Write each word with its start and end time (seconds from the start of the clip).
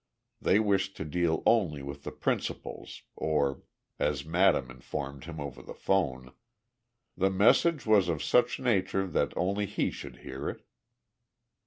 They 0.41 0.59
wished 0.59 0.97
to 0.97 1.05
deal 1.05 1.43
only 1.45 1.83
with 1.83 2.07
principals 2.19 3.03
or, 3.15 3.61
as 3.99 4.25
madame 4.25 4.71
informed 4.71 5.25
him 5.25 5.39
over 5.39 5.61
the 5.61 5.75
phone, 5.75 6.33
"the 7.15 7.29
message 7.29 7.85
was 7.85 8.09
of 8.09 8.23
such 8.23 8.57
a 8.57 8.63
nature 8.63 9.05
that 9.05 9.31
only 9.37 9.67
he 9.67 9.91
should 9.91 10.17
hear 10.25 10.49
it." 10.49 10.65